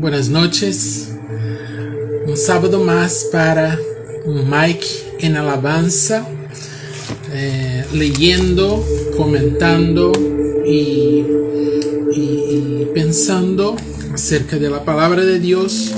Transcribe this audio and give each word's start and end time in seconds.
Buenas 0.00 0.28
noches. 0.28 1.10
Un 2.26 2.36
sábado 2.36 2.82
más 2.84 3.28
para 3.32 3.78
Mike 4.26 4.86
en 5.20 5.36
alabanza, 5.36 6.26
eh, 7.32 7.84
leyendo, 7.92 8.84
comentando 9.16 10.12
y 10.66 11.24
pensando 12.94 13.76
acerca 14.12 14.56
de 14.56 14.70
la 14.70 14.84
palabra 14.84 15.24
de 15.24 15.40
Dios, 15.40 15.92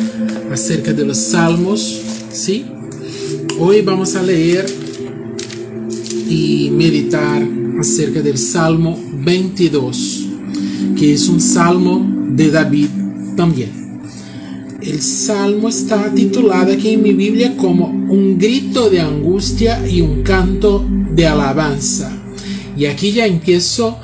acerca 0.51 0.93
de 0.93 1.05
los 1.05 1.19
salmos, 1.19 2.03
¿sí? 2.33 2.65
Hoy 3.59 3.83
vamos 3.83 4.17
a 4.17 4.23
leer 4.23 4.67
y 6.29 6.71
meditar 6.73 7.47
acerca 7.79 8.23
del 8.23 8.39
Salmo 8.39 8.99
22, 9.13 10.26
que 10.97 11.15
es 11.15 11.29
un 11.29 11.41
salmo 11.41 12.07
de 12.31 12.51
David 12.51 12.89
también. 13.37 14.01
El 14.83 15.01
salmo 15.03 15.69
está 15.69 16.13
titulado 16.15 16.73
aquí 16.73 16.91
en 16.91 17.03
mi 17.03 17.13
Biblia 17.13 17.57
como 17.57 17.87
un 17.87 18.39
grito 18.39 18.89
de 18.89 19.01
angustia 19.01 19.87
y 19.89 20.01
un 20.01 20.23
canto 20.23 20.85
de 21.11 21.27
alabanza. 21.27 22.13
Y 22.77 22.87
aquí 22.87 23.13
ya 23.13 23.27
empiezo 23.27 23.99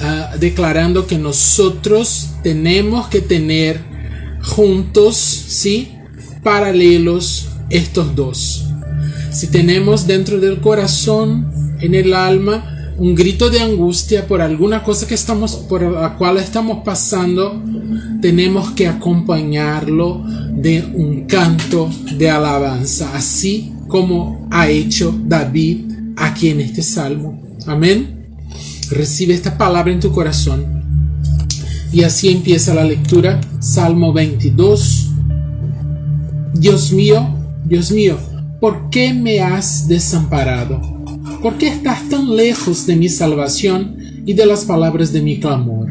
Ah, 0.00 0.36
declarando 0.38 1.08
que 1.08 1.18
nosotros 1.18 2.28
tenemos 2.44 3.08
que 3.08 3.20
tener 3.20 3.80
juntos, 4.44 5.16
¿sí? 5.16 5.92
Paralelos 6.44 7.48
estos 7.68 8.14
dos. 8.14 8.64
Si 9.32 9.48
tenemos 9.48 10.06
dentro 10.06 10.38
del 10.38 10.60
corazón, 10.60 11.76
en 11.80 11.96
el 11.96 12.14
alma, 12.14 12.77
un 12.98 13.14
grito 13.14 13.48
de 13.48 13.60
angustia 13.60 14.26
por 14.26 14.40
alguna 14.40 14.82
cosa 14.82 15.06
que 15.06 15.14
estamos, 15.14 15.54
por 15.56 15.82
la 15.82 16.16
cual 16.16 16.38
estamos 16.38 16.82
pasando, 16.84 17.62
tenemos 18.20 18.72
que 18.72 18.88
acompañarlo 18.88 20.24
de 20.52 20.84
un 20.94 21.26
canto 21.26 21.88
de 22.16 22.28
alabanza, 22.28 23.14
así 23.14 23.72
como 23.86 24.48
ha 24.50 24.68
hecho 24.68 25.16
David 25.24 25.92
aquí 26.16 26.48
en 26.48 26.60
este 26.60 26.82
salmo. 26.82 27.40
Amén. 27.66 28.36
Recibe 28.90 29.34
esta 29.34 29.56
palabra 29.56 29.92
en 29.92 30.00
tu 30.00 30.10
corazón. 30.10 30.82
Y 31.92 32.02
así 32.02 32.28
empieza 32.28 32.74
la 32.74 32.84
lectura. 32.84 33.40
Salmo 33.60 34.12
22. 34.12 35.10
Dios 36.54 36.92
mío, 36.92 37.28
Dios 37.64 37.92
mío, 37.92 38.18
¿por 38.60 38.90
qué 38.90 39.14
me 39.14 39.40
has 39.40 39.86
desamparado? 39.86 40.97
¿Por 41.42 41.56
qué 41.56 41.68
estás 41.68 42.08
tan 42.08 42.34
lejos 42.34 42.86
de 42.86 42.96
mi 42.96 43.08
salvación 43.08 43.96
y 44.26 44.32
de 44.32 44.44
las 44.44 44.64
palabras 44.64 45.12
de 45.12 45.22
mi 45.22 45.38
clamor? 45.38 45.88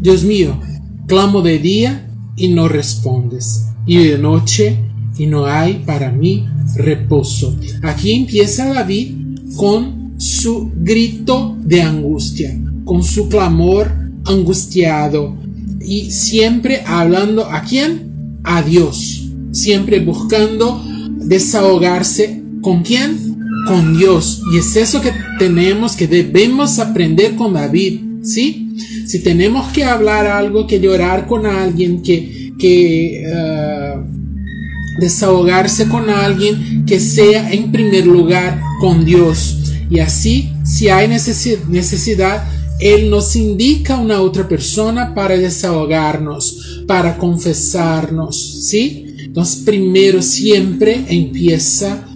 Dios 0.00 0.24
mío, 0.24 0.58
clamo 1.06 1.42
de 1.42 1.60
día 1.60 2.10
y 2.36 2.48
no 2.48 2.66
respondes, 2.66 3.66
y 3.86 3.98
de 3.98 4.18
noche 4.18 4.78
y 5.16 5.26
no 5.26 5.46
hay 5.46 5.84
para 5.86 6.10
mí 6.10 6.46
reposo. 6.74 7.56
Aquí 7.82 8.12
empieza 8.12 8.72
David 8.74 9.12
con 9.56 10.14
su 10.16 10.72
grito 10.74 11.56
de 11.60 11.82
angustia, 11.82 12.60
con 12.84 13.04
su 13.04 13.28
clamor 13.28 13.92
angustiado 14.24 15.36
y 15.80 16.10
siempre 16.10 16.82
hablando 16.84 17.44
a 17.44 17.62
quién? 17.62 18.40
A 18.42 18.62
Dios, 18.62 19.30
siempre 19.52 20.00
buscando 20.00 20.82
desahogarse 21.16 22.42
con 22.60 22.82
quién? 22.82 23.23
Con 23.66 23.96
Dios. 23.96 24.42
Y 24.52 24.58
es 24.58 24.76
eso 24.76 25.00
que 25.00 25.12
tenemos, 25.38 25.96
que 25.96 26.06
debemos 26.06 26.78
aprender 26.78 27.34
con 27.34 27.54
David, 27.54 28.00
¿sí? 28.22 28.76
Si 29.06 29.22
tenemos 29.22 29.72
que 29.72 29.84
hablar 29.84 30.26
algo, 30.26 30.66
que 30.66 30.80
llorar 30.80 31.26
con 31.26 31.46
alguien, 31.46 32.02
que, 32.02 32.52
que 32.58 33.24
uh, 33.26 35.00
desahogarse 35.00 35.88
con 35.88 36.10
alguien, 36.10 36.84
que 36.86 37.00
sea 37.00 37.52
en 37.52 37.72
primer 37.72 38.06
lugar 38.06 38.60
con 38.80 39.04
Dios 39.04 39.58
y 39.90 39.98
así, 39.98 40.50
si 40.64 40.88
hay 40.88 41.08
necesidad, 41.08 42.44
Él 42.80 43.10
nos 43.10 43.36
indica 43.36 43.98
una 43.98 44.20
otra 44.20 44.48
persona 44.48 45.14
para 45.14 45.36
desahogarnos, 45.36 46.84
para 46.86 47.16
confesarnos, 47.16 48.66
¿sí? 48.66 49.06
Entonces, 49.18 49.62
primero 49.64 50.22
siempre 50.22 51.04
empieza 51.08 52.06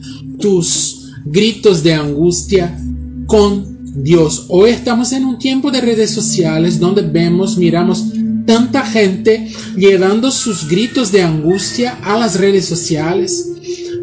tus 0.41 0.98
gritos 1.31 1.83
de 1.83 1.95
angustia 1.95 2.79
con 3.27 3.79
Dios. 4.03 4.47
Hoy 4.49 4.71
estamos 4.71 5.13
en 5.13 5.25
un 5.25 5.39
tiempo 5.39 5.71
de 5.71 5.81
redes 5.81 6.11
sociales 6.11 6.81
donde 6.81 7.03
vemos, 7.03 7.57
miramos 7.59 8.07
tanta 8.47 8.85
gente 8.85 9.49
llevando 9.77 10.31
sus 10.31 10.69
gritos 10.69 11.13
de 11.13 11.23
angustia 11.23 11.99
a 12.03 12.19
las 12.19 12.41
redes 12.41 12.65
sociales, 12.65 13.51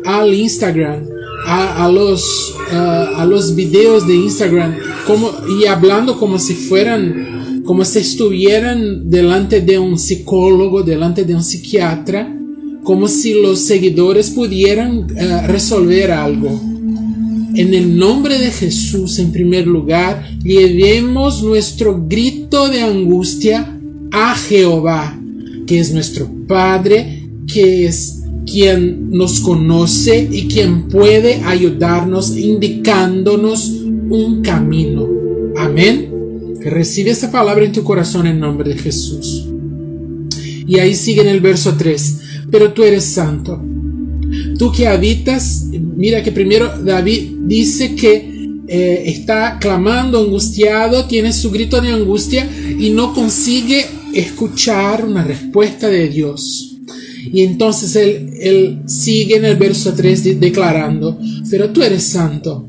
al 0.06 0.34
Instagram, 0.34 1.08
a, 1.48 1.90
los, 1.90 2.56
a 2.72 3.26
los 3.26 3.56
videos 3.56 4.08
de 4.08 4.16
Instagram 4.16 4.76
y 5.60 5.66
hablando 5.66 6.20
como 6.20 6.38
si 6.38 6.54
fueran, 6.54 7.64
como 7.66 7.86
si 7.86 8.00
estuvieran 8.00 9.10
delante 9.10 9.62
de 9.62 9.80
un 9.80 9.98
psicólogo, 9.98 10.84
delante 10.84 11.24
de 11.24 11.36
un 11.36 11.44
psiquiatra, 11.44 12.36
como 12.84 13.08
si 13.08 13.42
los 13.42 13.62
seguidores 13.62 14.30
pudieran 14.30 15.08
eh, 15.18 15.48
resolver 15.48 16.12
algo. 16.12 16.75
En 17.58 17.74
el 17.74 17.98
nombre 17.98 18.38
de 18.38 18.52
Jesús, 18.52 19.18
en 19.18 19.32
primer 19.32 19.66
lugar, 19.66 20.28
llevemos 20.44 21.42
nuestro 21.42 22.06
grito 22.06 22.68
de 22.68 22.82
angustia 22.82 23.80
a 24.12 24.36
Jehová, 24.36 25.18
que 25.66 25.80
es 25.80 25.94
nuestro 25.94 26.30
Padre, 26.48 27.24
que 27.48 27.86
es 27.86 28.24
quien 28.46 29.10
nos 29.10 29.40
conoce 29.40 30.28
y 30.30 30.48
quien 30.48 30.90
puede 30.90 31.36
ayudarnos 31.46 32.36
indicándonos 32.36 33.70
un 33.70 34.42
camino. 34.42 35.08
Amén. 35.58 36.56
Recibe 36.60 37.12
esa 37.12 37.32
palabra 37.32 37.64
en 37.64 37.72
tu 37.72 37.84
corazón 37.86 38.28
en 38.28 38.40
nombre 38.40 38.74
de 38.74 38.82
Jesús. 38.82 39.48
Y 40.68 40.80
ahí 40.80 40.94
sigue 40.94 41.22
en 41.22 41.30
el 41.30 41.40
verso 41.40 41.76
3. 41.78 42.20
Pero 42.52 42.74
tú 42.74 42.84
eres 42.84 43.06
santo. 43.06 43.62
Tú 44.58 44.72
que 44.72 44.88
habitas, 44.88 45.66
mira 45.72 46.24
que 46.24 46.32
primero 46.32 46.78
David 46.84 47.32
dice 47.42 47.96
que 47.96 48.36
eh, 48.68 49.04
está 49.08 49.60
clamando, 49.60 50.20
angustiado, 50.20 51.06
tiene 51.06 51.34
su 51.34 51.52
grito 51.52 51.82
de 51.82 51.90
angustia 51.90 52.50
y 52.80 52.90
no 52.90 53.14
consigue 53.14 53.86
escuchar 54.14 55.06
una 55.06 55.24
respuesta 55.24 55.88
de 55.88 56.08
Dios. 56.10 56.78
Y 57.32 57.42
entonces 57.42 57.96
él, 57.96 58.82
sigue 58.86 59.36
en 59.38 59.46
el 59.46 59.58
verso 59.58 59.94
3 59.94 60.40
declarando, 60.40 61.20
pero 61.50 61.70
tú 61.72 61.84
eres 61.84 62.04
santo, 62.04 62.68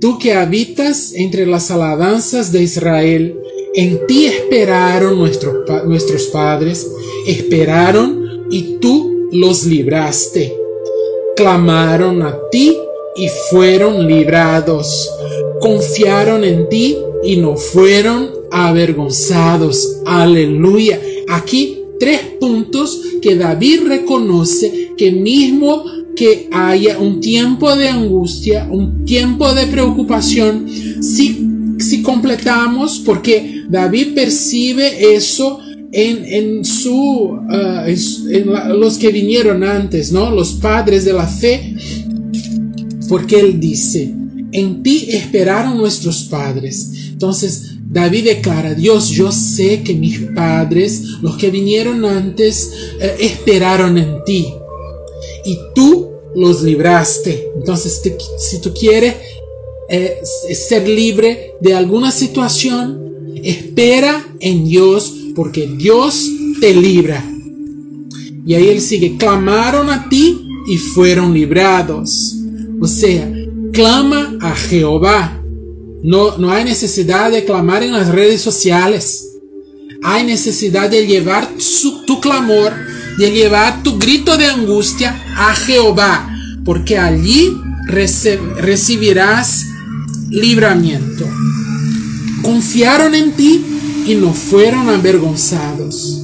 tú 0.00 0.18
que 0.18 0.32
habitas 0.32 1.12
entre 1.14 1.46
las 1.46 1.70
alabanzas 1.70 2.50
de 2.50 2.62
Israel, 2.62 3.36
en 3.74 4.06
ti 4.06 4.26
esperaron 4.26 5.18
nuestros 5.18 6.24
padres, 6.32 6.86
esperaron 7.26 8.48
y 8.50 8.78
tú 8.80 9.28
los 9.32 9.66
libraste. 9.66 10.59
Clamaron 11.36 12.22
a 12.22 12.36
ti 12.50 12.76
y 13.16 13.28
fueron 13.50 14.06
librados. 14.06 15.10
Confiaron 15.60 16.44
en 16.44 16.68
ti 16.68 16.96
y 17.24 17.36
no 17.36 17.56
fueron 17.56 18.30
avergonzados. 18.50 20.00
Aleluya. 20.06 21.00
Aquí 21.28 21.78
tres 21.98 22.20
puntos 22.40 23.00
que 23.20 23.36
David 23.36 23.82
reconoce 23.86 24.92
que 24.96 25.12
mismo 25.12 25.84
que 26.16 26.48
haya 26.52 26.98
un 26.98 27.20
tiempo 27.20 27.74
de 27.76 27.88
angustia, 27.88 28.68
un 28.70 29.04
tiempo 29.04 29.54
de 29.54 29.66
preocupación, 29.66 30.66
si, 31.02 31.46
si 31.78 32.02
completamos, 32.02 33.02
porque 33.04 33.62
David 33.68 34.14
percibe 34.14 35.14
eso 35.14 35.60
en, 35.92 36.24
en 36.24 36.64
su, 36.64 37.38
en, 37.50 38.80
los 38.80 38.98
que 38.98 39.08
vinieron 39.08 39.64
antes, 39.64 40.12
¿no? 40.12 40.30
Los 40.30 40.52
padres 40.54 41.04
de 41.04 41.12
la 41.12 41.26
fe, 41.26 41.74
porque 43.08 43.40
él 43.40 43.58
dice, 43.58 44.14
en 44.52 44.82
ti 44.82 45.06
esperaron 45.08 45.76
nuestros 45.76 46.24
padres. 46.24 46.90
Entonces, 47.10 47.72
David 47.90 48.24
declara, 48.24 48.74
Dios, 48.74 49.08
yo 49.08 49.32
sé 49.32 49.82
que 49.82 49.94
mis 49.94 50.20
padres, 50.34 51.02
los 51.22 51.36
que 51.36 51.50
vinieron 51.50 52.04
antes, 52.04 52.70
eh, 53.00 53.16
esperaron 53.20 53.98
en 53.98 54.24
ti. 54.24 54.46
Y 55.44 55.58
tú 55.74 56.10
los 56.36 56.62
libraste. 56.62 57.48
Entonces, 57.56 58.00
si 58.38 58.60
tú 58.60 58.72
quieres 58.72 59.16
eh, 59.88 60.20
ser 60.54 60.88
libre 60.88 61.54
de 61.60 61.74
alguna 61.74 62.12
situación, 62.12 63.34
espera 63.42 64.24
en 64.38 64.66
Dios, 64.68 65.14
porque 65.34 65.66
Dios 65.66 66.28
te 66.60 66.74
libra. 66.74 67.24
Y 68.46 68.54
ahí 68.54 68.68
él 68.68 68.80
sigue, 68.80 69.16
clamaron 69.16 69.90
a 69.90 70.08
ti 70.08 70.38
y 70.66 70.76
fueron 70.76 71.34
librados. 71.34 72.36
O 72.80 72.86
sea, 72.86 73.30
clama 73.72 74.36
a 74.40 74.54
Jehová 74.54 75.40
no, 76.02 76.38
no 76.38 76.50
hay 76.50 76.64
necesidad 76.64 77.30
de 77.30 77.44
clamar 77.44 77.82
en 77.82 77.92
las 77.92 78.08
redes 78.08 78.40
sociales. 78.40 79.26
hay 80.02 80.24
necesidad 80.24 80.88
de 80.88 81.06
llevar 81.06 81.46
tu 82.06 82.20
clamor, 82.20 82.72
de 83.18 83.30
llevar 83.32 83.82
tu 83.82 83.98
grito 83.98 84.38
de 84.38 84.46
angustia 84.46 85.22
a 85.36 85.54
Jehová, 85.54 86.34
porque 86.64 86.96
allí 86.96 87.52
recibirás 87.86 89.66
libramiento. 90.30 91.28
Confiaron 92.40 93.14
en 93.14 93.32
ti 93.32 93.62
y 94.06 94.14
no 94.14 94.32
fueron 94.32 94.88
avergonzados. 94.88 96.22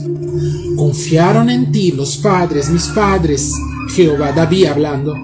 Confiaron 0.77 1.51
en 1.51 1.73
ti 1.73 1.93
los 1.93 2.17
padres, 2.17 2.69
mis 2.69 2.87
padres, 2.89 3.53
Jehová, 3.95 4.33
David 4.33 4.67
hablando. 4.67 5.15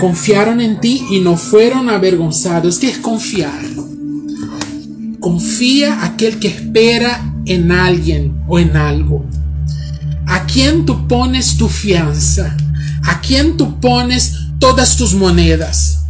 Confiaron 0.00 0.60
en 0.60 0.80
ti 0.80 1.04
y 1.10 1.20
no 1.20 1.36
fueron 1.36 1.88
avergonzados. 1.88 2.78
¿Qué 2.78 2.88
es 2.88 2.98
confiar? 2.98 3.62
Confía 5.20 6.04
aquel 6.04 6.38
que 6.38 6.48
espera 6.48 7.34
en 7.46 7.70
alguien 7.70 8.42
o 8.48 8.58
en 8.58 8.76
algo. 8.76 9.24
¿A 10.26 10.44
quién 10.46 10.84
tú 10.84 11.06
pones 11.06 11.56
tu 11.56 11.68
fianza? 11.68 12.56
¿A 13.04 13.20
quién 13.20 13.56
tú 13.56 13.80
pones 13.80 14.34
todas 14.58 14.96
tus 14.96 15.14
monedas? 15.14 16.00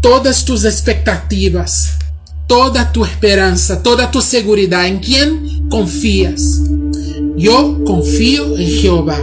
Todas 0.00 0.44
tus 0.44 0.64
expectativas? 0.64 1.98
Toda 2.46 2.92
tu 2.92 3.04
esperanza, 3.04 3.82
toda 3.82 4.10
tu 4.10 4.20
seguridad. 4.20 4.86
¿En 4.86 4.98
quién 4.98 5.68
confías? 5.68 6.60
Yo 7.36 7.82
confío 7.84 8.56
en 8.56 8.68
Jehová. 8.68 9.18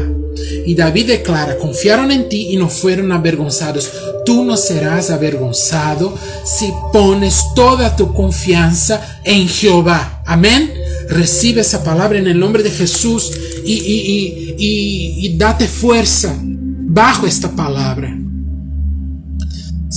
Y 0.65 0.75
David 0.75 1.07
declara, 1.07 1.57
confiaron 1.57 2.12
en 2.12 2.29
ti 2.29 2.50
y 2.51 2.57
no 2.57 2.69
fueron 2.69 3.12
avergonzados. 3.12 3.91
Tú 4.25 4.44
no 4.44 4.57
serás 4.57 5.09
avergonzado 5.09 6.18
si 6.45 6.71
pones 6.94 7.44
toda 7.56 7.95
tu 7.95 8.13
confianza 8.13 9.19
en 9.24 9.47
Jehová. 9.47 10.21
Amén. 10.25 10.71
Recibe 11.09 11.62
esa 11.62 11.83
palabra 11.83 12.19
en 12.19 12.27
el 12.27 12.39
nombre 12.39 12.63
de 12.63 12.71
Jesús 12.71 13.31
y, 13.65 13.74
y, 13.74 14.56
y, 14.57 15.25
y 15.25 15.38
date 15.38 15.67
fuerza 15.67 16.35
bajo 16.41 17.25
esta 17.27 17.51
palabra. 17.51 18.20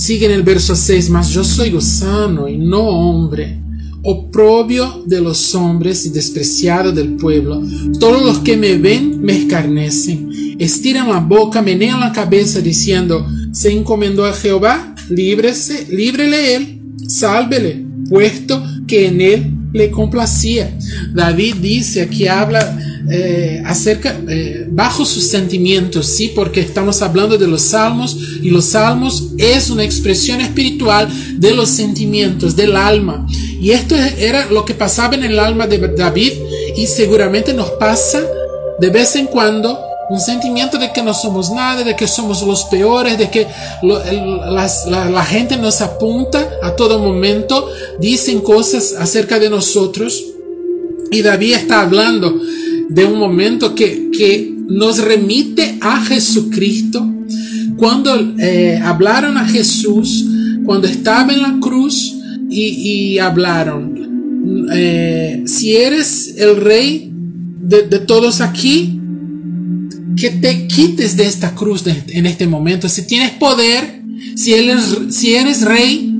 Sigue 0.05 0.27
en 0.27 0.33
el 0.33 0.43
verso 0.43 0.75
6, 0.75 1.09
mas 1.09 1.31
yo 1.31 1.43
soy 1.43 1.71
gusano 1.71 2.47
y 2.47 2.59
no 2.59 2.81
hombre, 2.81 3.59
oprobio 4.03 5.03
de 5.07 5.19
los 5.19 5.55
hombres 5.55 6.05
y 6.05 6.09
despreciado 6.09 6.91
del 6.91 7.15
pueblo. 7.15 7.59
Todos 7.99 8.23
los 8.23 8.37
que 8.37 8.55
me 8.55 8.77
ven 8.77 9.19
me 9.19 9.35
escarnecen, 9.35 10.29
estiran 10.59 11.09
la 11.09 11.21
boca, 11.21 11.63
menean 11.63 11.99
la 11.99 12.11
cabeza 12.11 12.61
diciendo, 12.61 13.25
se 13.51 13.71
encomendó 13.71 14.25
a 14.25 14.33
Jehová, 14.33 14.93
líbrese, 15.09 15.87
líbrele 15.89 16.55
él, 16.55 16.81
sálvele, 17.07 17.83
puesto 18.07 18.63
que 18.85 19.07
en 19.07 19.21
él 19.21 19.53
le 19.73 19.89
complacía. 19.89 20.77
David 21.15 21.55
dice, 21.55 22.03
aquí 22.03 22.27
habla 22.27 22.77
eh, 23.09 23.61
acerca, 23.65 24.19
eh, 24.27 24.65
bajo 24.69 25.05
sus 25.05 25.27
sentimientos, 25.27 26.07
sí, 26.07 26.31
porque 26.35 26.61
estamos 26.61 27.01
hablando 27.01 27.37
de 27.37 27.47
los 27.47 27.61
salmos 27.61 28.17
y 28.41 28.49
los 28.49 28.65
salmos 28.65 29.31
es 29.37 29.69
una 29.69 29.83
expresión 29.83 30.41
espiritual 30.41 31.07
de 31.39 31.53
los 31.53 31.69
sentimientos, 31.69 32.55
del 32.55 32.75
alma. 32.75 33.27
Y 33.61 33.71
esto 33.71 33.95
era 33.95 34.45
lo 34.47 34.65
que 34.65 34.73
pasaba 34.73 35.15
en 35.15 35.23
el 35.23 35.39
alma 35.39 35.67
de 35.67 35.77
David 35.77 36.31
y 36.75 36.87
seguramente 36.87 37.53
nos 37.53 37.71
pasa 37.71 38.21
de 38.79 38.89
vez 38.89 39.15
en 39.15 39.27
cuando 39.27 39.79
un 40.09 40.19
sentimiento 40.19 40.77
de 40.77 40.91
que 40.91 41.01
no 41.01 41.13
somos 41.13 41.49
nada, 41.51 41.83
de 41.83 41.95
que 41.95 42.07
somos 42.07 42.41
los 42.43 42.65
peores, 42.65 43.17
de 43.17 43.29
que 43.29 43.47
la, 43.81 45.25
gente 45.25 45.57
nos 45.57 45.81
apunta 45.81 46.47
a 46.61 46.75
todo 46.75 46.99
momento, 46.99 47.69
dicen 47.99 48.41
cosas 48.41 48.93
acerca 48.97 49.39
de 49.39 49.49
nosotros. 49.49 50.23
Y 51.11 51.21
David 51.21 51.53
está 51.53 51.81
hablando 51.81 52.33
de 52.89 53.05
un 53.05 53.19
momento 53.19 53.75
que, 53.75 54.09
que 54.11 54.55
nos 54.67 54.99
remite 54.99 55.77
a 55.81 56.03
Jesucristo. 56.03 57.11
Cuando 57.77 58.15
eh, 58.39 58.79
hablaron 58.81 59.37
a 59.37 59.45
Jesús, 59.45 60.25
cuando 60.65 60.87
estaba 60.87 61.33
en 61.33 61.41
la 61.41 61.57
cruz 61.59 62.15
y, 62.49 63.17
hablaron, 63.19 64.69
eh, 64.73 65.43
si 65.45 65.75
eres 65.75 66.35
el 66.37 66.57
rey 66.57 67.11
de, 67.11 67.83
todos 67.99 68.41
aquí, 68.41 68.99
que 70.15 70.29
te 70.29 70.67
quites 70.67 71.17
de 71.17 71.25
esta 71.25 71.53
cruz 71.53 71.83
en 71.85 72.25
este 72.25 72.47
momento. 72.47 72.87
Si 72.87 73.05
tienes 73.05 73.31
poder, 73.31 74.01
si 74.35 74.53
eres, 74.53 74.97
si 75.09 75.35
eres 75.35 75.61
rey, 75.63 76.13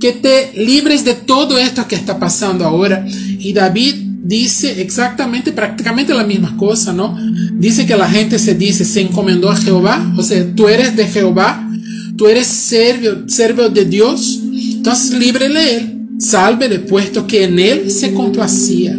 que 0.00 0.12
te 0.12 0.50
libres 0.56 1.04
de 1.04 1.14
todo 1.14 1.58
esto 1.58 1.86
que 1.86 1.94
está 1.94 2.18
pasando 2.18 2.64
ahora. 2.64 3.06
Y 3.38 3.52
David 3.52 4.11
dice 4.22 4.80
exactamente, 4.80 5.52
prácticamente 5.52 6.14
la 6.14 6.24
misma 6.24 6.56
cosa, 6.56 6.92
¿no? 6.92 7.18
Dice 7.54 7.86
que 7.86 7.96
la 7.96 8.08
gente 8.08 8.38
se 8.38 8.54
dice, 8.54 8.84
se 8.84 9.00
encomendó 9.00 9.50
a 9.50 9.56
Jehová, 9.56 10.14
o 10.16 10.22
sea, 10.22 10.54
tú 10.54 10.68
eres 10.68 10.96
de 10.96 11.06
Jehová, 11.06 11.68
tú 12.16 12.28
eres 12.28 12.46
servo, 12.46 13.68
de 13.68 13.84
Dios, 13.84 14.40
entonces 14.74 15.18
líbrele 15.18 15.76
él, 15.76 15.98
sálvele, 16.18 16.78
puesto 16.78 17.26
que 17.26 17.44
en 17.44 17.58
él 17.58 17.90
se 17.90 18.12
complacía. 18.12 18.98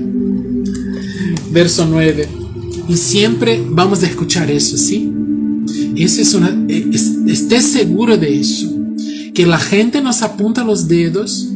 Verso 1.52 1.88
9. 1.90 2.28
Y 2.90 2.98
siempre 2.98 3.64
vamos 3.66 4.04
a 4.04 4.08
escuchar 4.08 4.52
eso, 4.52 4.78
¿sí? 4.78 5.10
Esa 5.96 6.22
es 6.22 6.34
una, 6.34 6.66
esté 6.68 7.62
seguro 7.62 8.18
de 8.18 8.40
eso, 8.40 8.76
que 9.34 9.46
la 9.46 9.60
gente 9.60 10.02
nos 10.02 10.22
apunta 10.22 10.64
los 10.64 10.88
dedos 10.88 11.53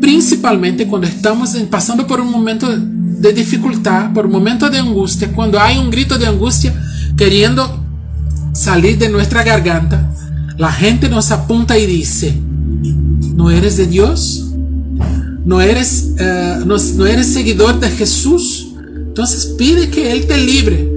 principalmente 0.00 0.86
cuando 0.86 1.06
estamos 1.06 1.50
pasando 1.70 2.06
por 2.06 2.20
un 2.20 2.30
momento 2.30 2.68
de 2.68 3.32
dificultad, 3.32 4.12
por 4.12 4.26
un 4.26 4.32
momento 4.32 4.70
de 4.70 4.78
angustia, 4.78 5.32
cuando 5.32 5.58
hay 5.58 5.78
un 5.78 5.90
grito 5.90 6.18
de 6.18 6.26
angustia 6.26 6.74
queriendo 7.16 7.84
salir 8.52 8.98
de 8.98 9.08
nuestra 9.08 9.42
garganta, 9.42 10.12
la 10.56 10.72
gente 10.72 11.08
nos 11.08 11.30
apunta 11.30 11.78
y 11.78 11.86
dice, 11.86 12.34
¿no 13.34 13.50
eres 13.50 13.76
de 13.76 13.86
Dios? 13.86 14.44
¿No 15.44 15.60
eres, 15.60 16.14
eh, 16.18 16.58
no 16.64 17.06
eres 17.06 17.26
seguidor 17.32 17.80
de 17.80 17.90
Jesús? 17.90 18.74
Entonces 19.18 19.54
pide 19.56 19.88
que 19.88 20.12
Él 20.12 20.26
te 20.26 20.36
libre. 20.36 20.92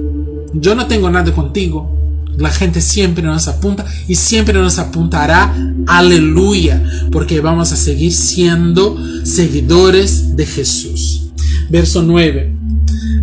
Yo 0.53 0.75
no 0.75 0.87
tengo 0.87 1.09
nada 1.09 1.31
contigo. 1.33 2.00
La 2.37 2.49
gente 2.49 2.81
siempre 2.81 3.23
nos 3.23 3.47
apunta 3.47 3.85
y 4.07 4.15
siempre 4.15 4.53
nos 4.53 4.79
apuntará, 4.79 5.53
aleluya, 5.87 6.81
porque 7.11 7.39
vamos 7.39 7.71
a 7.71 7.75
seguir 7.75 8.13
siendo 8.13 8.97
seguidores 9.23 10.35
de 10.35 10.45
Jesús. 10.45 11.29
Verso 11.69 12.01
9. 12.01 12.55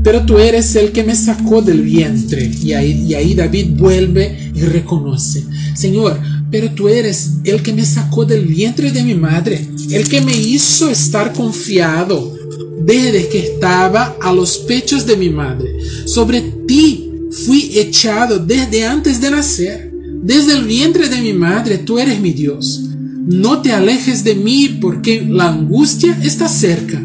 Pero 0.02 0.22
tú 0.24 0.38
eres 0.38 0.74
el 0.76 0.92
que 0.92 1.04
me 1.04 1.16
sacó 1.16 1.60
del 1.60 1.82
vientre. 1.82 2.50
Y 2.62 2.72
ahí, 2.72 3.06
y 3.08 3.14
ahí 3.14 3.34
David 3.34 3.72
vuelve 3.76 4.52
y 4.54 4.60
reconoce, 4.60 5.44
Señor, 5.74 6.18
pero 6.50 6.70
tú 6.70 6.88
eres 6.88 7.32
el 7.44 7.62
que 7.62 7.72
me 7.72 7.84
sacó 7.84 8.24
del 8.24 8.46
vientre 8.46 8.90
de 8.90 9.02
mi 9.02 9.14
madre, 9.14 9.66
el 9.90 10.08
que 10.08 10.20
me 10.20 10.36
hizo 10.36 10.88
estar 10.88 11.32
confiado 11.32 12.36
desde 12.80 13.28
que 13.28 13.38
estaba 13.40 14.16
a 14.22 14.32
los 14.32 14.58
pechos 14.58 15.04
de 15.06 15.16
mi 15.16 15.28
madre. 15.28 15.68
Sobre 16.06 16.40
ti 16.66 16.97
fui 17.44 17.78
echado 17.78 18.38
desde 18.38 18.84
antes 18.84 19.20
de 19.20 19.30
nacer. 19.30 19.92
Desde 20.22 20.54
el 20.54 20.64
vientre 20.64 21.08
de 21.08 21.20
mi 21.20 21.32
madre 21.32 21.78
tú 21.78 21.98
eres 21.98 22.20
mi 22.20 22.32
Dios. 22.32 22.84
No 23.26 23.60
te 23.60 23.72
alejes 23.72 24.24
de 24.24 24.34
mí 24.34 24.78
porque 24.80 25.24
la 25.28 25.48
angustia 25.48 26.18
está 26.22 26.48
cerca, 26.48 27.00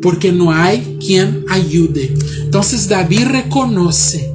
porque 0.00 0.32
no 0.32 0.52
hay 0.52 0.96
quien 1.04 1.44
ayude. 1.48 2.14
Entonces 2.44 2.88
David 2.88 3.26
reconoce, 3.26 4.32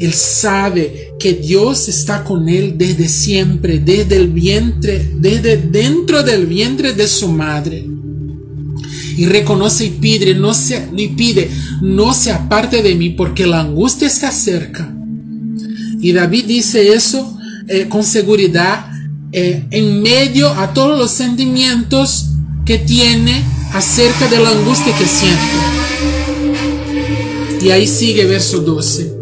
él 0.00 0.14
sabe 0.14 1.12
que 1.18 1.34
Dios 1.34 1.88
está 1.88 2.24
con 2.24 2.48
él 2.48 2.74
desde 2.78 3.08
siempre, 3.08 3.78
desde 3.78 4.16
el 4.16 4.28
vientre, 4.28 5.10
desde 5.18 5.58
dentro 5.58 6.22
del 6.22 6.46
vientre 6.46 6.94
de 6.94 7.06
su 7.06 7.28
madre 7.28 7.89
y 9.20 9.26
reconoce 9.26 9.84
y 9.84 9.90
pide, 9.90 10.34
no 10.34 10.54
se, 10.54 10.88
y 10.96 11.08
pide, 11.08 11.50
no 11.82 12.14
se 12.14 12.32
aparte 12.32 12.82
de 12.82 12.94
mí 12.94 13.10
porque 13.10 13.46
la 13.46 13.60
angustia 13.60 14.06
está 14.06 14.32
cerca. 14.32 14.90
Y 16.00 16.12
David 16.12 16.46
dice 16.46 16.94
eso 16.94 17.36
eh, 17.68 17.86
con 17.90 18.02
seguridad 18.02 18.86
eh, 19.32 19.66
en 19.72 20.00
medio 20.00 20.48
a 20.48 20.72
todos 20.72 20.98
los 20.98 21.10
sentimientos 21.10 22.30
que 22.64 22.78
tiene 22.78 23.44
acerca 23.74 24.26
de 24.28 24.38
la 24.38 24.52
angustia 24.52 24.96
que 24.96 25.04
siente. 25.04 25.38
Y 27.60 27.72
ahí 27.72 27.86
sigue 27.86 28.24
verso 28.24 28.60
12. 28.60 29.19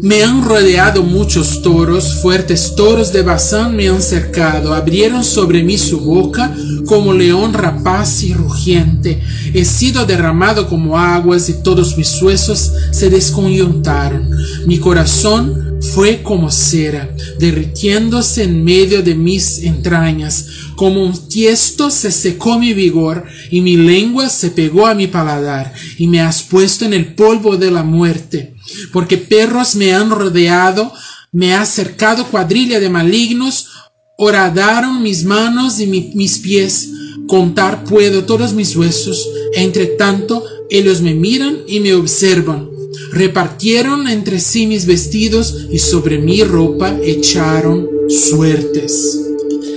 Me 0.00 0.22
han 0.22 0.44
rodeado 0.44 1.02
muchos 1.02 1.60
toros, 1.60 2.20
fuertes 2.22 2.74
toros 2.76 3.12
de 3.12 3.22
Bazán 3.22 3.74
me 3.74 3.88
han 3.88 4.00
cercado, 4.00 4.72
abrieron 4.72 5.24
sobre 5.24 5.62
mí 5.64 5.76
su 5.76 6.00
boca 6.00 6.54
como 6.86 7.12
león 7.12 7.52
rapaz 7.52 8.22
y 8.22 8.32
rugiente. 8.32 9.20
He 9.52 9.64
sido 9.64 10.06
derramado 10.06 10.68
como 10.68 10.98
aguas 10.98 11.48
y 11.48 11.62
todos 11.62 11.96
mis 11.96 12.22
huesos 12.22 12.72
se 12.92 13.10
desconyuntaron. 13.10 14.30
Mi 14.66 14.78
corazón 14.78 15.78
fue 15.80 16.22
como 16.22 16.50
cera, 16.50 17.08
derritiéndose 17.38 18.44
en 18.44 18.64
medio 18.64 19.02
de 19.02 19.14
mis 19.14 19.64
entrañas. 19.64 20.46
Como 20.76 21.04
un 21.04 21.28
tiesto 21.28 21.90
se 21.90 22.10
secó 22.12 22.58
mi 22.58 22.72
vigor, 22.72 23.24
y 23.50 23.60
mi 23.60 23.76
lengua 23.76 24.28
se 24.28 24.50
pegó 24.50 24.86
a 24.86 24.94
mi 24.94 25.06
paladar, 25.06 25.72
y 25.98 26.06
me 26.06 26.20
has 26.20 26.42
puesto 26.42 26.84
en 26.84 26.94
el 26.94 27.14
polvo 27.14 27.56
de 27.56 27.70
la 27.70 27.82
muerte. 27.82 28.54
Porque 28.92 29.18
perros 29.18 29.74
me 29.74 29.92
han 29.92 30.10
rodeado, 30.10 30.92
me 31.32 31.54
ha 31.54 31.64
cercado 31.66 32.26
cuadrilla 32.26 32.80
de 32.80 32.90
malignos, 32.90 33.68
horadaron 34.16 35.02
mis 35.02 35.24
manos 35.24 35.80
y 35.80 35.86
mis 35.86 36.38
pies. 36.38 36.90
Contar 37.26 37.84
puedo 37.84 38.24
todos 38.24 38.54
mis 38.54 38.74
huesos, 38.74 39.28
entre 39.54 39.86
tanto 39.86 40.44
ellos 40.70 41.02
me 41.02 41.14
miran 41.14 41.58
y 41.66 41.80
me 41.80 41.92
observan 41.94 42.68
repartieron 43.12 44.08
entre 44.08 44.40
sí 44.40 44.66
mis 44.66 44.86
vestidos 44.86 45.66
y 45.70 45.78
sobre 45.78 46.18
mi 46.18 46.42
ropa 46.42 46.96
echaron 47.02 47.88
suertes. 48.08 49.18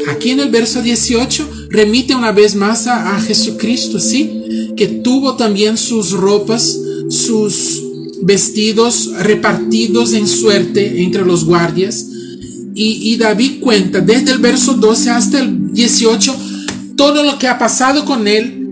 Aquí 0.09 0.31
en 0.31 0.39
el 0.39 0.49
verso 0.49 0.81
18 0.81 1.67
remite 1.69 2.15
una 2.15 2.31
vez 2.31 2.55
más 2.55 2.87
a, 2.87 3.19
Jesucristo, 3.21 3.99
¿sí? 3.99 4.73
Que 4.75 4.87
tuvo 4.87 5.35
también 5.35 5.77
sus 5.77 6.11
ropas, 6.11 6.77
sus 7.09 7.81
vestidos 8.21 9.11
repartidos 9.19 10.13
en 10.13 10.27
suerte 10.27 11.01
entre 11.03 11.25
los 11.25 11.45
guardias. 11.45 12.07
Y, 12.73 13.17
David 13.17 13.59
cuenta 13.59 13.99
desde 13.99 14.31
el 14.31 14.39
verso 14.39 14.73
12 14.73 15.09
hasta 15.09 15.39
el 15.41 15.73
18 15.73 16.35
todo 16.95 17.23
lo 17.23 17.37
que 17.37 17.47
ha 17.47 17.59
pasado 17.59 18.05
con 18.05 18.27
él 18.27 18.65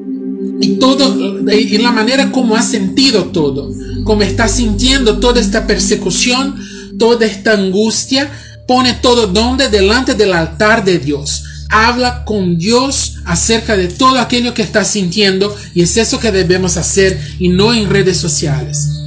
y 0.62 0.76
todo 0.80 1.42
y 1.52 1.78
la 1.78 1.92
manera 1.92 2.32
como 2.32 2.56
ha 2.56 2.62
sentido 2.62 3.26
todo 3.26 3.72
como 4.10 4.24
está 4.24 4.48
sintiendo 4.48 5.20
toda 5.20 5.40
esta 5.40 5.68
persecución, 5.68 6.56
toda 6.98 7.28
esta 7.28 7.54
angustia, 7.54 8.28
pone 8.68 8.94
todo 8.94 9.28
donde 9.28 9.70
delante 9.70 10.16
del 10.16 10.34
altar 10.34 10.84
de 10.84 10.98
Dios. 10.98 11.44
Habla 11.70 12.26
con 12.26 12.58
Dios 12.58 13.18
acerca 13.26 13.78
de 13.78 13.88
todo 13.88 14.20
aquello 14.20 14.56
que 14.56 14.64
está 14.64 14.84
sintiendo 14.84 15.56
y 15.76 15.84
es 15.84 15.96
eso 15.98 16.20
que 16.20 16.32
debemos 16.32 16.78
hacer 16.78 17.20
y 17.38 17.50
no 17.50 17.72
en 17.72 17.88
redes 17.88 18.18
sociales. 18.18 18.99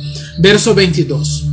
Verso 0.43 0.75
22. 0.75 1.47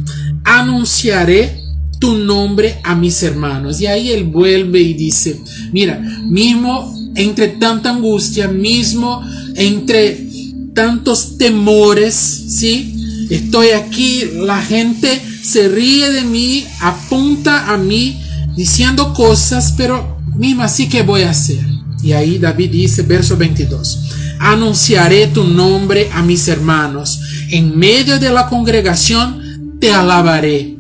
Anunciaré 0.44 1.62
tu 2.00 2.16
nombre 2.16 2.80
a 2.84 2.96
mis 2.96 3.22
hermanos. 3.22 3.80
Y 3.80 3.86
ahí 3.86 4.10
él 4.10 4.24
vuelve 4.24 4.80
y 4.80 4.94
dice, 4.94 5.40
mira, 5.72 6.00
mismo 6.00 6.92
entre 7.16 7.50
tanta 7.50 7.92
angustia, 7.92 8.48
mismo 8.48 9.22
entre 9.56 10.28
tantos 10.74 11.38
temores, 11.38 12.16
¿sí? 12.16 13.28
Estoy 13.30 13.70
aquí, 13.70 14.24
la 14.34 14.60
gente 14.60 15.22
se 15.44 15.68
ríe 15.68 16.10
de 16.10 16.24
mí, 16.24 16.66
apunta 16.82 17.72
a 17.72 17.78
mí 17.78 18.20
diciendo 18.56 19.14
cosas, 19.14 19.74
pero 19.78 20.18
mismo 20.36 20.64
así 20.64 20.90
que 20.90 21.04
voy 21.04 21.24
a 21.24 21.32
hacer. 21.32 21.64
Y 22.02 22.14
ahí 22.14 22.40
David 22.40 22.72
dice, 22.72 23.04
verso 23.04 23.38
22, 23.38 24.00
anunciaré 24.40 25.28
tu 25.28 25.44
nombre 25.44 26.10
a 26.14 26.22
mis 26.22 26.48
hermanos, 26.48 27.20
en 27.52 27.78
medio 27.78 28.20
de 28.20 28.30
la 28.30 28.48
congregación 28.48 29.78
te 29.80 29.92
alabaré. 29.92 30.78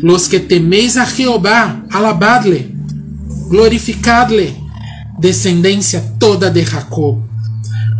Los 0.00 0.28
que 0.28 0.40
teméis 0.40 0.96
a 0.96 1.06
Jehová, 1.06 1.84
alabadle, 1.90 2.70
glorificadle, 3.48 4.54
descendencia 5.18 6.02
toda 6.18 6.50
de 6.50 6.64
Jacob. 6.64 7.18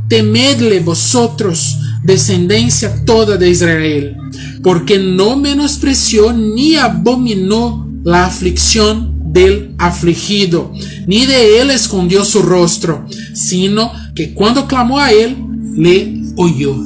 Temedle 0.09 0.81
vosotros, 0.81 1.79
descendencia 2.03 3.05
toda 3.05 3.37
de 3.37 3.51
Israel, 3.51 4.17
porque 4.63 4.99
no 4.99 5.37
menospreció 5.37 6.33
ni 6.33 6.77
abominó 6.77 7.89
la 8.05 8.27
aflicción 8.27 9.33
del 9.33 9.75
afligido, 9.79 10.73
ni 11.07 11.27
de 11.27 11.61
él 11.61 11.71
escondió 11.71 12.25
su 12.25 12.43
rostro, 12.43 13.07
sino 13.35 13.91
que 14.15 14.33
cuando 14.33 14.67
clamó 14.67 14.99
a 14.99 15.13
él, 15.13 15.37
le 15.77 16.23
oyó. 16.37 16.77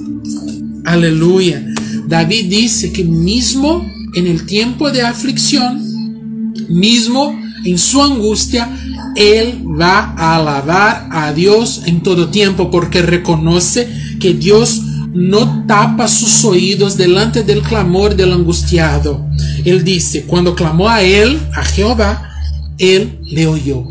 Aleluya. 0.85 1.65
David 2.07 2.47
dice 2.49 2.93
que 2.93 3.05
mismo 3.05 3.87
en 4.15 4.27
el 4.27 4.47
tiempo 4.47 4.91
de 4.91 5.03
aflicción, 5.03 6.55
mismo 6.69 7.39
en 7.65 7.79
su 7.79 8.03
angustia, 8.03 8.71
él 9.17 9.63
va 9.79 10.15
a 10.17 10.37
alabar 10.37 11.09
a 11.11 11.33
Dios 11.33 11.83
en 11.87 12.03
todo 12.03 12.31
tiempo 12.31 12.71
porque 12.71 13.03
reconoce 13.03 13.89
que 14.21 14.35
Dios 14.35 14.83
no 15.13 15.67
tapa 15.67 16.09
sus 16.09 16.45
oídos 16.45 16.97
delante 16.97 17.43
del 17.43 17.63
clamor 17.63 18.15
del 18.15 18.33
angustiado. 18.33 19.27
Él 19.65 19.85
dice, 19.85 20.23
cuando 20.25 20.55
clamó 20.55 20.89
a 20.89 21.03
él, 21.03 21.39
a 21.55 21.65
Jehová, 21.65 22.31
él 22.79 23.19
le 23.23 23.47
oyó, 23.47 23.85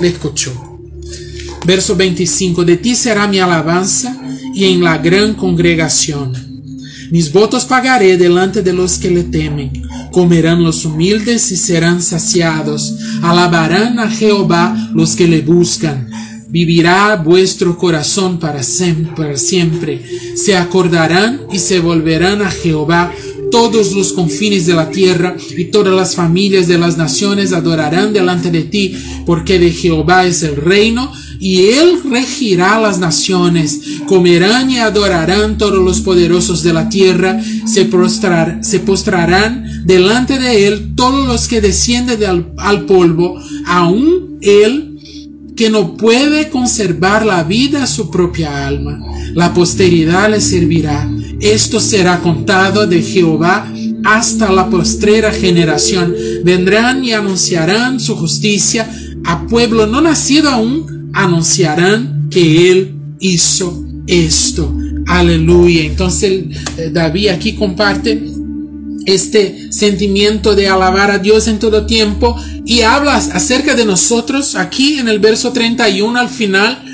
le 0.00 0.08
escuchó. 0.08 0.67
Verso 1.64 1.96
25, 1.96 2.64
de 2.64 2.76
ti 2.76 2.94
será 2.94 3.26
mi 3.28 3.38
alabanza 3.38 4.16
y 4.54 4.64
en 4.64 4.82
la 4.82 4.98
gran 4.98 5.34
congregación. 5.34 6.32
Mis 7.10 7.32
votos 7.32 7.64
pagaré 7.64 8.16
delante 8.16 8.62
de 8.62 8.72
los 8.72 8.98
que 8.98 9.10
le 9.10 9.24
temen. 9.24 9.70
Comerán 10.12 10.62
los 10.62 10.84
humildes 10.84 11.50
y 11.52 11.56
serán 11.56 12.02
saciados. 12.02 12.94
Alabarán 13.22 13.98
a 13.98 14.10
Jehová 14.10 14.90
los 14.94 15.16
que 15.16 15.26
le 15.26 15.40
buscan 15.40 16.08
vivirá 16.50 17.16
vuestro 17.16 17.76
corazón 17.76 18.38
para 18.38 18.62
siempre, 18.62 19.36
Se 20.34 20.56
acordarán 20.56 21.42
y 21.52 21.58
se 21.58 21.80
volverán 21.80 22.42
a 22.42 22.50
Jehová 22.50 23.12
todos 23.50 23.92
los 23.92 24.12
confines 24.12 24.66
de 24.66 24.74
la 24.74 24.90
tierra 24.90 25.36
y 25.56 25.66
todas 25.66 25.94
las 25.94 26.14
familias 26.14 26.68
de 26.68 26.78
las 26.78 26.98
naciones 26.98 27.52
adorarán 27.52 28.12
delante 28.12 28.50
de 28.50 28.62
ti, 28.62 28.94
porque 29.24 29.58
de 29.58 29.70
Jehová 29.70 30.26
es 30.26 30.42
el 30.42 30.56
reino 30.56 31.12
y 31.40 31.70
él 31.70 32.00
regirá 32.10 32.80
las 32.80 32.98
naciones. 32.98 33.80
Comerán 34.06 34.70
y 34.70 34.78
adorarán 34.78 35.58
todos 35.58 35.82
los 35.84 36.00
poderosos 36.00 36.62
de 36.62 36.72
la 36.72 36.88
tierra, 36.88 37.40
se, 37.66 37.88
se 38.62 38.80
postrarán 38.80 39.84
delante 39.84 40.38
de 40.38 40.66
él 40.66 40.94
todos 40.94 41.26
los 41.26 41.48
que 41.48 41.60
descienden 41.60 42.24
al, 42.24 42.52
al 42.56 42.86
polvo, 42.86 43.40
aún 43.66 44.38
él 44.40 44.88
que 45.58 45.70
no 45.70 45.96
puede 45.96 46.50
conservar 46.50 47.26
la 47.26 47.42
vida 47.42 47.82
a 47.82 47.86
su 47.88 48.10
propia 48.10 48.66
alma. 48.66 49.00
La 49.34 49.52
posteridad 49.52 50.30
le 50.30 50.40
servirá. 50.40 51.10
Esto 51.40 51.80
será 51.80 52.20
contado 52.20 52.86
de 52.86 53.02
Jehová 53.02 53.68
hasta 54.04 54.52
la 54.52 54.70
postrera 54.70 55.32
generación. 55.32 56.14
Vendrán 56.44 57.04
y 57.04 57.12
anunciarán 57.12 57.98
su 57.98 58.14
justicia. 58.14 58.88
A 59.24 59.46
pueblo 59.48 59.88
no 59.88 60.00
nacido 60.00 60.48
aún, 60.48 60.97
anunciarán 61.12 62.28
que 62.30 62.70
Él 62.70 62.94
hizo 63.20 63.84
esto. 64.06 64.74
Aleluya. 65.06 65.84
Entonces 65.84 66.44
eh, 66.76 66.90
David 66.92 67.28
aquí 67.28 67.54
comparte 67.54 68.22
este 69.06 69.72
sentimiento 69.72 70.54
de 70.54 70.68
alabar 70.68 71.10
a 71.10 71.18
Dios 71.18 71.48
en 71.48 71.58
todo 71.58 71.86
tiempo 71.86 72.36
y 72.64 72.82
habla 72.82 73.16
acerca 73.16 73.74
de 73.74 73.86
nosotros 73.86 74.54
aquí 74.54 74.98
en 74.98 75.08
el 75.08 75.18
verso 75.18 75.52
31 75.52 76.18
al 76.18 76.28
final 76.28 76.84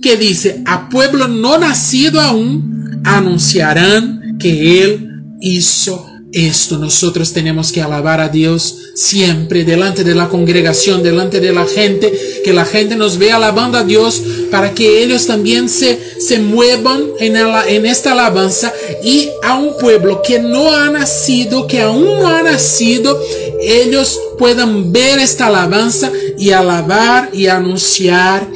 que 0.00 0.16
dice, 0.16 0.62
a 0.66 0.88
pueblo 0.88 1.26
no 1.26 1.58
nacido 1.58 2.20
aún 2.20 3.00
anunciarán 3.04 4.36
que 4.38 4.84
Él 4.84 5.22
hizo 5.40 6.06
esto. 6.36 6.78
Nosotros 6.78 7.32
tenemos 7.32 7.72
que 7.72 7.80
alabar 7.80 8.20
a 8.20 8.28
Dios 8.28 8.76
siempre 8.94 9.64
delante 9.64 10.04
de 10.04 10.14
la 10.14 10.28
congregación, 10.28 11.02
delante 11.02 11.40
de 11.40 11.52
la 11.52 11.66
gente, 11.66 12.12
que 12.44 12.52
la 12.52 12.66
gente 12.66 12.94
nos 12.94 13.16
vea 13.16 13.36
alabando 13.36 13.78
a 13.78 13.84
Dios 13.84 14.22
para 14.50 14.74
que 14.74 15.02
ellos 15.02 15.26
también 15.26 15.68
se, 15.68 15.98
se 16.20 16.38
muevan 16.38 17.04
en, 17.20 17.36
en 17.36 17.86
esta 17.86 18.12
alabanza 18.12 18.72
y 19.02 19.30
a 19.42 19.56
un 19.58 19.78
pueblo 19.78 20.20
que 20.22 20.38
no 20.38 20.72
ha 20.72 20.90
nacido, 20.90 21.66
que 21.66 21.80
aún 21.80 22.04
no 22.04 22.28
ha 22.28 22.42
nacido, 22.42 23.18
ellos 23.62 24.20
puedan 24.38 24.92
ver 24.92 25.18
esta 25.18 25.46
alabanza 25.46 26.12
y 26.38 26.50
alabar 26.50 27.30
y 27.32 27.46
anunciar 27.46 28.46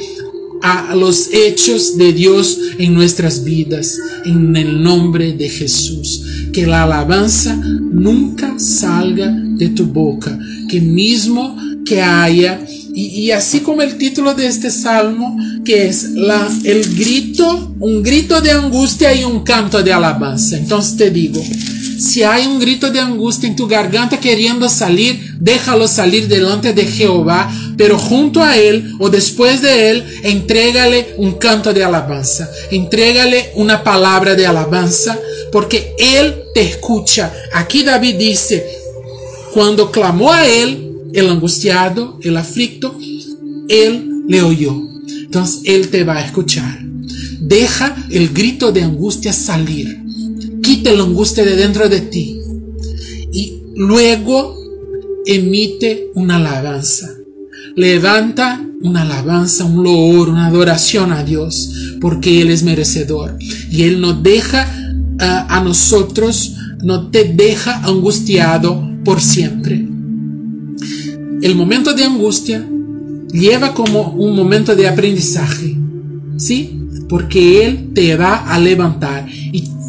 a 0.61 0.95
los 0.95 1.29
hechos 1.33 1.97
de 1.97 2.13
Dios 2.13 2.57
en 2.77 2.93
nuestras 2.93 3.43
vidas, 3.43 3.97
en 4.25 4.55
el 4.55 4.81
nombre 4.81 5.33
de 5.33 5.49
Jesús. 5.49 6.23
Que 6.53 6.67
la 6.67 6.83
alabanza 6.83 7.55
nunca 7.55 8.59
salga 8.59 9.31
de 9.31 9.69
tu 9.69 9.85
boca, 9.85 10.37
que 10.69 10.81
mismo 10.81 11.57
que 11.85 12.01
haya, 12.01 12.59
y, 12.93 13.31
así 13.31 13.61
como 13.61 13.81
el 13.81 13.97
título 13.97 14.33
de 14.33 14.47
este 14.47 14.69
salmo, 14.69 15.37
que 15.63 15.87
es 15.87 16.11
la, 16.11 16.49
el 16.65 16.83
grito, 16.95 17.73
un 17.79 18.03
grito 18.03 18.41
de 18.41 18.51
angustia 18.51 19.13
y 19.13 19.23
un 19.23 19.43
canto 19.43 19.81
de 19.81 19.93
alabanza. 19.93 20.57
Entonces 20.57 20.97
te 20.97 21.09
digo, 21.09 21.41
si 22.01 22.23
hay 22.23 22.47
un 22.47 22.59
grito 22.59 22.89
de 22.89 22.99
angustia 22.99 23.47
en 23.47 23.55
tu 23.55 23.67
garganta 23.67 24.19
queriendo 24.19 24.67
salir, 24.67 25.35
déjalo 25.39 25.87
salir 25.87 26.27
delante 26.27 26.73
de 26.73 26.85
Jehová, 26.85 27.51
pero 27.77 27.97
junto 27.99 28.43
a 28.43 28.57
Él 28.57 28.93
o 28.99 29.09
después 29.09 29.61
de 29.61 29.91
Él, 29.91 30.03
entrégale 30.23 31.13
un 31.17 31.33
canto 31.33 31.73
de 31.73 31.83
alabanza, 31.83 32.49
entrégale 32.71 33.51
una 33.55 33.83
palabra 33.83 34.33
de 34.33 34.47
alabanza, 34.47 35.19
porque 35.51 35.93
Él 35.99 36.43
te 36.55 36.61
escucha. 36.61 37.31
Aquí 37.53 37.83
David 37.83 38.15
dice, 38.15 38.65
cuando 39.53 39.91
clamó 39.91 40.33
a 40.33 40.47
Él, 40.47 40.93
el 41.13 41.29
angustiado, 41.29 42.17
el 42.23 42.35
aflicto, 42.35 42.97
Él 43.69 44.23
le 44.27 44.41
oyó. 44.41 44.75
Entonces 45.07 45.61
Él 45.65 45.89
te 45.89 46.03
va 46.03 46.17
a 46.17 46.25
escuchar. 46.25 46.79
Deja 47.39 47.95
el 48.09 48.29
grito 48.29 48.71
de 48.71 48.81
angustia 48.81 49.33
salir. 49.33 50.00
Quita 50.61 50.91
la 50.93 51.03
angustia 51.03 51.43
de 51.43 51.55
dentro 51.55 51.89
de 51.89 52.01
ti. 52.01 52.39
Y 53.31 53.61
luego 53.75 54.55
emite 55.25 56.11
una 56.15 56.37
alabanza. 56.37 57.09
Levanta 57.75 58.61
una 58.81 59.03
alabanza, 59.03 59.65
un 59.65 59.83
loor, 59.83 60.29
una 60.29 60.47
adoración 60.47 61.11
a 61.11 61.23
Dios, 61.23 61.95
porque 61.99 62.41
Él 62.41 62.49
es 62.49 62.63
merecedor. 62.63 63.37
Y 63.71 63.83
Él 63.83 64.01
no 64.01 64.13
deja 64.13 64.67
uh, 65.19 65.53
a 65.53 65.61
nosotros, 65.63 66.55
no 66.83 67.09
te 67.09 67.25
deja 67.25 67.83
angustiado 67.83 68.89
por 69.03 69.21
siempre. 69.21 69.87
El 71.41 71.55
momento 71.55 71.93
de 71.93 72.03
angustia 72.03 72.67
lleva 73.31 73.73
como 73.73 74.11
un 74.11 74.35
momento 74.35 74.75
de 74.75 74.87
aprendizaje, 74.87 75.77
¿sí? 76.37 76.79
Porque 77.07 77.65
Él 77.65 77.91
te 77.93 78.15
va 78.15 78.51
a 78.51 78.59
levantar 78.59 79.27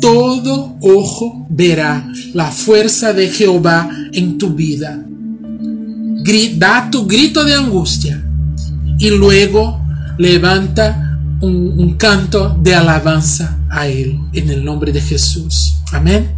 todo 0.03 0.77
ojo 0.81 1.47
verá 1.49 2.05
la 2.35 2.51
fuerza 2.51 3.13
de 3.13 3.29
Jehová 3.29 3.89
en 4.13 4.37
tu 4.37 4.51
vida. 4.51 5.01
Da 6.57 6.91
tu 6.91 7.07
grito 7.07 7.45
de 7.45 7.55
angustia 7.55 8.23
y 8.99 9.11
luego 9.11 9.81
levanta 10.19 11.19
un, 11.41 11.95
canto 11.97 12.57
de 12.61 12.75
alabanza 12.75 13.59
a 13.71 13.87
Él 13.87 14.19
en 14.33 14.51
el 14.51 14.65
nombre 14.65 14.93
de 14.93 15.01
Jesús. 15.01 15.77
Amén. 15.93 16.31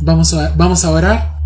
Vamos 0.00 0.32
a, 0.32 0.54
vamos 0.56 0.84
a 0.84 0.90
orar. 0.90 1.38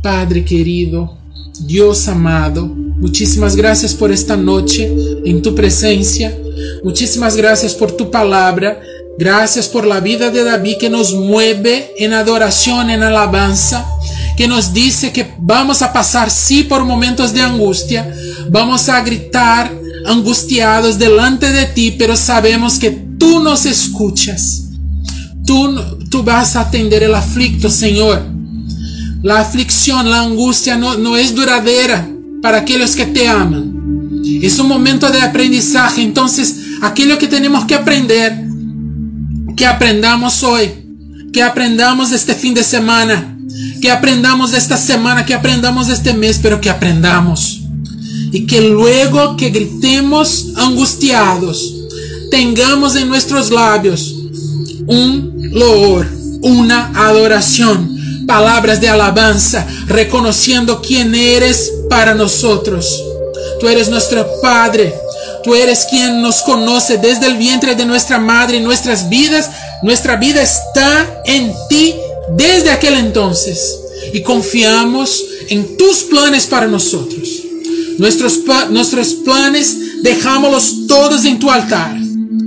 Padre 0.00 0.44
querido, 0.44 1.18
Dios 1.66 2.06
amado, 2.08 2.66
muchísimas 2.66 3.56
gracias 3.56 3.94
por 3.94 4.12
esta 4.12 4.36
noche 4.36 4.92
en 5.24 5.42
tu 5.42 5.54
presencia. 5.54 6.36
Muchísimas 6.84 7.36
gracias 7.36 7.74
por 7.74 7.92
tu 7.92 8.10
palabra. 8.10 8.80
Gracias 9.16 9.68
por 9.68 9.86
la 9.86 10.00
vida 10.00 10.30
de 10.30 10.42
David 10.42 10.76
que 10.78 10.90
nos 10.90 11.14
mueve 11.14 11.92
en 11.98 12.12
adoración, 12.12 12.90
en 12.90 13.02
alabanza, 13.02 13.86
que 14.36 14.48
nos 14.48 14.72
dice 14.72 15.12
que 15.12 15.34
vamos 15.38 15.82
a 15.82 15.92
pasar 15.92 16.30
sí 16.30 16.64
por 16.64 16.84
momentos 16.84 17.32
de 17.32 17.40
angustia, 17.40 18.12
vamos 18.50 18.88
a 18.88 19.00
gritar 19.02 19.72
angustiados 20.06 20.98
delante 20.98 21.50
de 21.50 21.66
ti, 21.66 21.94
pero 21.96 22.16
sabemos 22.16 22.78
que 22.78 22.90
tú 22.90 23.40
nos 23.40 23.66
escuchas. 23.66 24.64
Tú, 25.46 25.80
tú 26.10 26.22
vas 26.22 26.56
a 26.56 26.62
atender 26.62 27.02
el 27.04 27.14
aflicto, 27.14 27.70
Señor. 27.70 28.22
La 29.22 29.40
aflicción, 29.40 30.10
la 30.10 30.22
angustia 30.22 30.76
no, 30.76 30.96
no 30.96 31.16
es 31.16 31.34
duradera 31.34 32.08
para 32.42 32.58
aquellos 32.58 32.96
que 32.96 33.06
te 33.06 33.28
aman. 33.28 34.20
Es 34.42 34.58
un 34.58 34.68
momento 34.68 35.08
de 35.10 35.22
aprendizaje. 35.22 36.02
Entonces, 36.02 36.56
aquello 36.82 37.18
que 37.18 37.28
tenemos 37.28 37.64
que 37.64 37.74
aprender, 37.74 38.43
que 39.56 39.66
aprendamos 39.66 40.42
hoy, 40.42 40.72
que 41.32 41.42
aprendamos 41.42 42.12
este 42.12 42.34
fin 42.34 42.54
de 42.54 42.64
semana, 42.64 43.36
que 43.80 43.90
aprendamos 43.90 44.52
esta 44.52 44.76
semana, 44.76 45.24
que 45.24 45.34
aprendamos 45.34 45.88
este 45.88 46.14
mes, 46.14 46.38
pero 46.42 46.60
que 46.60 46.70
aprendamos 46.70 47.60
y 48.32 48.46
que 48.46 48.60
luego 48.60 49.36
que 49.36 49.50
gritemos 49.50 50.48
angustiados, 50.56 51.74
tengamos 52.30 52.96
en 52.96 53.08
nuestros 53.08 53.50
labios 53.50 54.14
un 54.86 55.50
loor, 55.52 56.06
una 56.42 56.90
adoración, 56.94 58.24
palabras 58.26 58.80
de 58.80 58.88
alabanza, 58.88 59.66
reconociendo 59.86 60.82
quién 60.82 61.14
eres 61.14 61.72
para 61.88 62.14
nosotros. 62.14 63.00
Tú 63.60 63.68
eres 63.68 63.88
nuestro 63.88 64.26
Padre, 64.42 64.92
tú 65.44 65.54
eres 65.54 65.86
quien 65.90 66.22
nos 66.22 66.42
conoce 66.42 66.98
desde 66.98 67.26
el 67.26 67.36
vientre 67.36 67.74
de 67.74 67.84
nuestra 67.84 68.18
madre 68.18 68.60
nuestras 68.60 69.08
vidas. 69.08 69.50
Nuestra 69.82 70.16
vida 70.16 70.42
está 70.42 71.22
en 71.26 71.52
ti 71.68 71.94
desde 72.36 72.70
aquel 72.70 72.94
entonces 72.94 73.78
y 74.12 74.22
confiamos 74.22 75.22
en 75.50 75.76
tus 75.76 76.04
planes 76.04 76.46
para 76.46 76.66
nosotros. 76.66 77.28
Nuestros, 77.98 78.40
nuestros 78.70 79.14
planes 79.14 80.02
dejámoslos 80.02 80.86
todos 80.88 81.24
en 81.24 81.38
tu 81.38 81.50
altar 81.50 81.96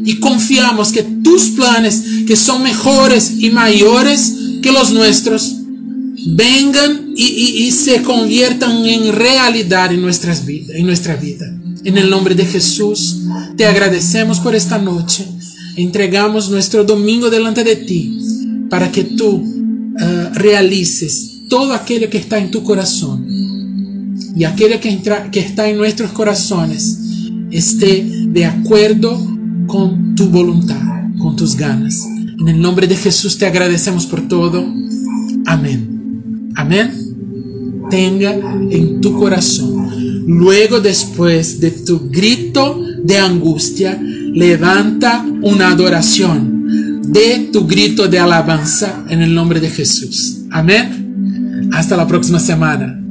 y 0.04 0.20
confiamos 0.20 0.92
que 0.92 1.04
tus 1.04 1.50
planes, 1.50 2.02
que 2.28 2.36
son 2.36 2.64
mejores 2.64 3.34
y 3.40 3.50
mayores 3.52 4.34
que 4.62 4.72
los 4.72 4.92
nuestros, 4.92 5.56
vengan 6.30 7.14
y 7.16 7.72
se 7.72 8.02
conviertan 8.02 8.86
en 8.86 9.14
realidad 9.14 9.92
en, 9.94 10.02
nuestras 10.02 10.46
vidas, 10.46 10.76
en 10.76 10.86
nuestra 10.86 11.16
vida. 11.16 11.57
En 11.84 11.98
el 11.98 12.10
nombre 12.10 12.36
de 12.36 12.46
Jesús, 12.46 13.22
te 13.56 13.66
agradecemos 13.66 14.40
por 14.40 14.56
esta 14.56 14.78
noche. 14.78 15.26
Entregamos 15.76 16.50
nuestro 16.50 16.84
domingo 16.84 17.30
delante 17.30 17.64
de 17.64 17.76
ti 17.76 18.20
para 18.70 18.92
que 18.92 19.04
tú 19.04 19.36
uh, 19.36 20.34
realices 20.34 21.42
todo 21.50 21.74
aquello 21.74 22.10
que 22.10 22.18
está 22.18 22.40
en 22.40 22.52
tu 22.52 22.64
corazón 22.64 23.26
y 24.36 24.44
aquello 24.44 24.80
que, 24.80 25.02
que 25.32 25.40
está 25.40 25.70
en 25.70 25.78
nuestros 25.78 26.12
corazones 26.12 27.00
esté 27.52 28.06
de 28.28 28.46
acuerdo 28.46 29.18
con 29.68 30.16
tu 30.16 30.30
voluntad, 30.30 30.82
con 31.18 31.36
tus 31.36 31.56
ganas. 31.56 32.06
En 32.40 32.48
el 32.48 32.62
nombre 32.62 32.88
de 32.88 32.96
Jesús 32.96 33.38
te 33.38 33.46
agradecemos 33.46 34.06
por 34.06 34.28
todo. 34.28 34.66
Amén. 35.46 36.52
Amén. 36.56 36.92
Tenga 37.90 38.34
en 38.34 39.02
tu 39.02 39.18
corazón. 39.18 39.77
Luego 40.28 40.82
después 40.82 41.62
de 41.62 41.72
tu 41.72 42.10
grito 42.10 42.84
de 43.02 43.18
angustia, 43.18 43.98
levanta 44.00 45.26
una 45.42 45.70
adoración 45.70 47.02
de 47.08 47.50
tu 47.54 47.66
grito 47.66 48.10
de 48.10 48.20
alabanza 48.20 49.06
en 49.10 49.22
el 49.22 49.34
nombre 49.34 49.62
de 49.62 49.70
Jesús. 49.70 50.40
Amén. 50.52 51.70
Hasta 51.72 51.96
la 51.96 52.06
próxima 52.06 52.40
semana. 52.40 53.07